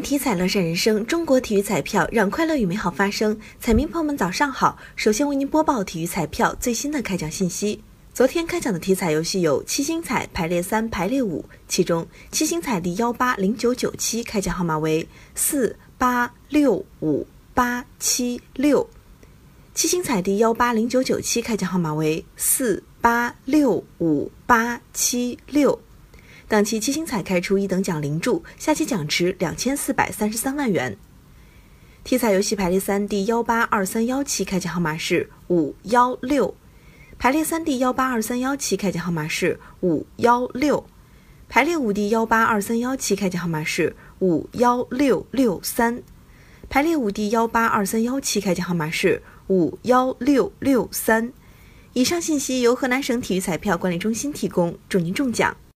[0.00, 3.38] 体彩乐善人生，中国体育彩票让快乐与美好发生。
[3.60, 4.78] 彩民朋友们，早上好！
[4.96, 7.82] 首先为您播报体育彩票最新的开奖信息。
[8.14, 18.88] 昨天开奖的体彩游戏有七星彩排列三、排列五，其中七星彩第幺八零九九七开奖号码为四八六五八七六，
[19.74, 25.80] 七星彩第幺八零九九七开奖号码为四八六五八七六。
[26.48, 30.96] 当期七星彩开出一等奖零注，下期奖池两千四百三十三万元。
[32.04, 36.54] 体彩游戏排列三第幺八二三幺期开奖号码是五幺六，
[37.18, 40.86] 排列三第幺八二三幺七开奖号码是五幺六，
[41.50, 46.02] 排列五第幺八二三幺七开奖号码是五幺六六三，
[46.70, 51.30] 排列五第幺八二三幺七开奖号码是五幺六六三。
[51.92, 55.54] 以上信息由河南省体育彩票管理中心提供，祝您中奖！